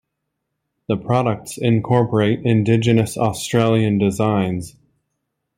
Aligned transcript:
The 0.87 0.97
products 0.97 1.59
incorporate 1.59 2.39
Indigenous 2.43 3.19
Australian 3.19 3.99
designs. 3.99 4.75